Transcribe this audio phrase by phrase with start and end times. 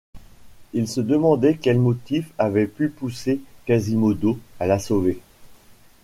[0.73, 5.19] Il se demandait quel motif avait pu pousser Quasimodo à la sauver.